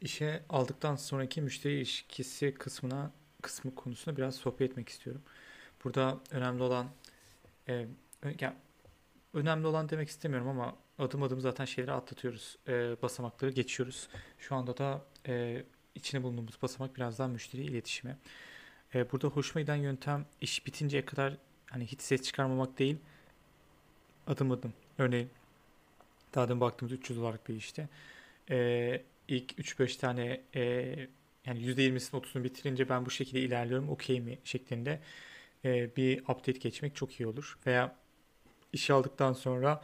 İşe 0.00 0.42
aldıktan 0.48 0.96
sonraki 0.96 1.42
müşteri 1.42 1.74
ilişkisi 1.74 2.54
kısmına 2.54 3.10
kısmı 3.42 3.74
konusunda 3.74 4.16
biraz 4.16 4.34
sohbet 4.34 4.70
etmek 4.70 4.88
istiyorum. 4.88 5.22
Burada 5.84 6.18
önemli 6.30 6.62
olan 6.62 6.86
e, 7.68 7.86
ö- 8.22 8.34
ya 8.40 8.56
önemli 9.34 9.66
olan 9.66 9.88
demek 9.88 10.08
istemiyorum 10.08 10.48
ama 10.48 10.76
adım 10.98 11.22
adım 11.22 11.40
zaten 11.40 11.64
şeyleri 11.64 11.92
atlatıyoruz. 11.92 12.58
E, 12.68 12.96
basamakları 13.02 13.50
geçiyoruz. 13.50 14.08
Şu 14.38 14.54
anda 14.54 14.76
da 14.76 15.02
e, 15.26 15.64
içine 15.94 16.22
bulunduğumuz 16.22 16.62
basamak 16.62 16.96
biraz 16.96 17.18
daha 17.18 17.28
müşteri 17.28 17.62
iletişimi. 17.62 18.16
E, 18.94 19.12
burada 19.12 19.28
hoşuma 19.28 19.60
giden 19.60 19.76
yöntem 19.76 20.26
iş 20.40 20.66
bitinceye 20.66 21.04
kadar 21.04 21.36
hani 21.70 21.86
hiç 21.86 22.00
ses 22.02 22.22
çıkarmamak 22.22 22.78
değil, 22.78 22.96
adım 24.26 24.50
adım. 24.50 24.72
Örneğin 24.98 25.30
daha 26.34 26.48
demin 26.48 26.60
baktığımız 26.60 26.92
300 26.92 27.18
dolarlık 27.18 27.48
bir 27.48 27.54
işte. 27.54 27.88
E, 28.50 29.02
ilk 29.28 29.58
3-5 29.58 29.98
tane 29.98 30.40
e, 30.54 30.62
yani 31.46 31.60
%20'sini 31.60 32.20
30'unu 32.20 32.44
bitirince 32.44 32.88
ben 32.88 33.06
bu 33.06 33.10
şekilde 33.10 33.40
ilerliyorum 33.40 33.88
okey 33.88 34.20
mi 34.20 34.38
şeklinde 34.44 35.00
e, 35.64 35.96
bir 35.96 36.20
update 36.20 36.52
geçmek 36.52 36.96
çok 36.96 37.20
iyi 37.20 37.26
olur. 37.26 37.58
Veya 37.66 37.96
işe 38.72 38.92
aldıktan 38.92 39.32
sonra 39.32 39.80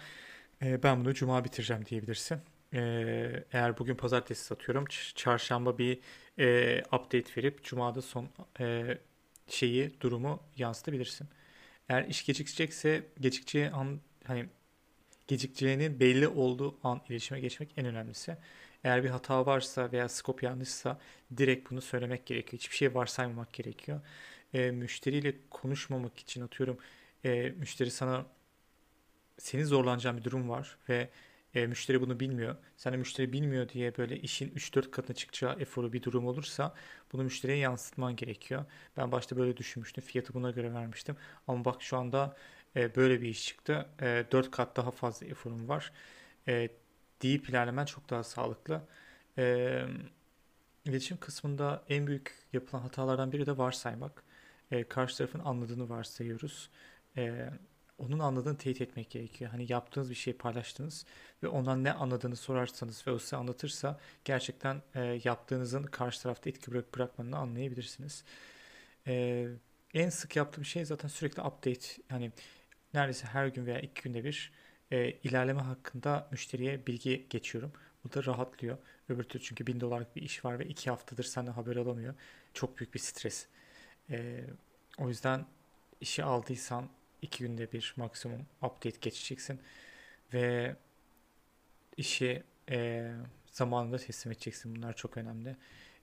e, 0.63 0.83
ben 0.83 1.01
bunu 1.01 1.15
cuma 1.15 1.45
bitireceğim 1.45 1.87
diyebilirsin. 1.87 2.39
E, 2.75 2.81
eğer 3.53 3.79
bugün 3.79 3.95
pazartesi 3.95 4.45
satıyorum, 4.45 4.85
çarşamba 5.15 5.79
bir 5.79 5.99
e, 6.39 6.79
update 6.87 7.37
verip 7.37 7.65
cumada 7.65 8.03
son 8.03 8.29
e, 8.61 8.99
şeyi, 9.49 10.01
durumu 10.01 10.43
yansıtabilirsin. 10.57 11.29
Eğer 11.89 12.05
iş 12.05 12.25
gecikecekse 12.25 13.07
gecikeceği 13.21 13.71
an 13.71 14.01
hani 14.25 14.47
gecikeceğinin 15.29 16.01
belli 16.01 16.29
olduğu 16.29 16.79
an 16.85 17.01
iletişime 17.09 17.41
geçmek 17.41 17.73
en 17.77 17.87
önemlisi. 17.87 18.37
Eğer 18.85 19.05
bir 19.05 19.09
hata 19.11 19.47
varsa 19.47 19.93
veya 19.93 20.09
scope 20.09 20.47
yanlışsa 20.47 20.99
direkt 21.37 21.71
bunu 21.71 21.81
söylemek 21.81 22.27
gerekiyor. 22.27 22.61
Hiçbir 22.63 22.77
şey 22.77 22.95
varsaymamak 22.95 23.53
gerekiyor. 23.53 24.01
E, 24.55 24.71
müşteriyle 24.71 25.35
konuşmamak 25.51 26.19
için 26.19 26.41
atıyorum 26.43 26.79
e, 27.25 27.51
müşteri 27.51 27.91
sana 27.91 28.27
senin 29.39 29.65
zorlanacağın 29.65 30.17
bir 30.17 30.25
durum 30.25 30.49
var 30.49 30.77
ve 30.89 31.11
e, 31.55 31.67
müşteri 31.67 32.01
bunu 32.01 32.21
bilmiyor. 32.21 32.57
Sen 32.77 32.93
de 32.93 32.97
müşteri 32.97 33.33
bilmiyor 33.33 33.69
diye 33.69 33.97
böyle 33.97 34.17
işin 34.21 34.51
üç 34.55 34.75
dört 34.75 34.91
katına 34.91 35.17
çıkacağı 35.17 35.61
eforu 35.61 35.93
bir 35.93 36.03
durum 36.03 36.27
olursa 36.27 36.75
bunu 37.13 37.23
müşteriye 37.25 37.59
yansıtman 37.59 38.17
gerekiyor. 38.17 38.65
Ben 38.97 39.13
başta 39.13 39.37
böyle 39.37 39.57
düşünmüştüm. 39.57 40.05
Fiyatı 40.05 40.35
buna 40.35 40.51
göre 40.51 40.75
vermiştim. 40.75 41.17
Ama 41.49 41.65
bak 41.65 41.83
şu 41.83 41.97
anda 41.97 42.37
e, 42.77 42.95
böyle 42.97 43.23
bir 43.23 43.29
iş 43.29 43.47
çıktı. 43.47 43.87
E, 44.03 44.25
4 44.33 44.51
kat 44.51 44.77
daha 44.77 44.91
fazla 44.91 45.27
eforum 45.27 45.69
var. 45.69 45.93
E, 46.49 46.69
deyip 47.23 47.49
ilerlemen 47.49 47.85
çok 47.85 48.11
daha 48.11 48.23
sağlıklı. 48.23 48.83
E, 49.39 49.85
iletişim 50.85 51.17
kısmında 51.17 51.85
en 51.89 52.07
büyük 52.07 52.35
yapılan 52.53 52.83
hatalardan 52.83 53.33
biri 53.33 53.47
de 53.47 53.59
varsaymak. 53.59 54.25
E, 54.71 54.85
karşı 54.85 55.19
tarafın 55.19 55.39
anladığını 55.39 55.89
varsayıyoruz. 55.89 56.71
E, 57.17 57.51
onun 57.99 58.19
anladığını 58.19 58.59
teyit 58.59 58.81
etmek 58.81 59.11
gerekiyor. 59.11 59.51
Hani 59.51 59.73
yaptığınız 59.73 60.11
bir 60.11 60.15
şeyi 60.15 60.37
paylaştınız 60.39 61.07
ve 61.43 61.49
ondan 61.49 61.85
ne 61.85 61.93
anladığını 61.93 62.37
sorarsanız 62.37 63.07
ve 63.07 63.11
o 63.11 63.19
size 63.19 63.37
anlatırsa 63.37 64.01
gerçekten 64.25 64.83
e, 64.95 65.21
yaptığınızın 65.25 65.83
karşı 65.83 66.23
tarafta 66.23 66.51
etki 66.51 66.73
bırak 66.73 66.95
bırakmadığını 66.95 67.37
anlayabilirsiniz. 67.39 68.25
E, 69.07 69.47
en 69.95 70.09
sık 70.09 70.37
yaptığım 70.37 70.65
şey 70.65 70.85
zaten 70.85 71.09
sürekli 71.09 71.43
update. 71.43 71.87
Hani 72.09 72.33
neredeyse 72.95 73.27
her 73.27 73.47
gün 73.47 73.67
veya 73.67 73.81
iki 73.81 74.03
günde 74.03 74.25
bir 74.25 74.53
e, 74.91 75.11
ilerleme 75.11 75.61
hakkında 75.61 76.29
müşteriye 76.31 76.87
bilgi 76.87 77.27
geçiyorum. 77.31 77.73
Bu 78.05 78.13
da 78.13 78.25
rahatlıyor. 78.25 78.79
Öbür 79.09 79.25
türlü 79.25 79.45
çünkü 79.45 79.67
bin 79.67 79.81
dolarlık 79.81 80.17
bir 80.17 80.23
iş 80.23 80.45
var 80.45 80.59
ve 80.59 80.65
iki 80.65 80.91
haftadır 80.91 81.25
senden 81.25 81.53
haber 81.53 81.77
alamıyor. 81.77 82.15
Çok 82.55 82.79
büyük 82.79 82.95
bir 82.95 82.99
stres. 82.99 83.47
E, 84.11 84.45
o 84.99 85.09
yüzden 85.09 85.47
işi 86.01 86.25
aldıysan 86.25 86.89
iki 87.23 87.45
günde 87.45 87.73
bir 87.73 87.95
maksimum 87.97 88.47
update 88.63 88.99
geçeceksin 89.01 89.61
ve 90.33 90.77
işi 91.97 92.43
e, 92.71 93.11
zamanında 93.47 93.99
teslim 93.99 94.33
edeceksin. 94.33 94.77
Bunlar 94.77 94.97
çok 94.97 95.17
önemli. 95.17 95.57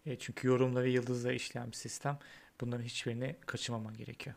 E, 0.06 0.20
çünkü 0.20 0.48
yorumla 0.48 0.84
ve 0.84 0.90
yıldızla 0.90 1.34
işleyen 1.34 1.72
bir 1.72 1.78
sistem. 1.78 2.20
Bunların 2.62 2.84
hiçbirini 2.84 3.36
kaçırmaman 3.46 3.94
gerekiyor. 3.94 4.36